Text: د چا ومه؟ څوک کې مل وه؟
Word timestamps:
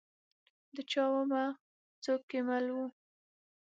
د 0.75 0.77
چا 0.91 1.03
ومه؟ 1.11 1.43
څوک 2.03 2.21
کې 2.29 2.39
مل 2.47 2.65
وه؟ 2.75 2.87